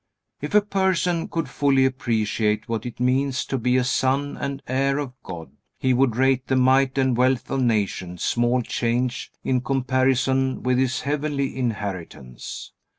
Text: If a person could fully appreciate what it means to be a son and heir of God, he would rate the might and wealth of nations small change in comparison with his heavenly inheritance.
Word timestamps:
If 0.41 0.55
a 0.55 0.61
person 0.63 1.27
could 1.27 1.47
fully 1.47 1.85
appreciate 1.85 2.67
what 2.67 2.87
it 2.87 2.99
means 2.99 3.45
to 3.45 3.55
be 3.59 3.77
a 3.77 3.83
son 3.83 4.35
and 4.35 4.63
heir 4.65 4.97
of 4.97 5.13
God, 5.21 5.51
he 5.77 5.93
would 5.93 6.15
rate 6.15 6.47
the 6.47 6.55
might 6.55 6.97
and 6.97 7.15
wealth 7.15 7.51
of 7.51 7.61
nations 7.61 8.23
small 8.23 8.63
change 8.63 9.31
in 9.43 9.61
comparison 9.61 10.63
with 10.63 10.79
his 10.79 11.01
heavenly 11.01 11.55
inheritance. 11.55 12.73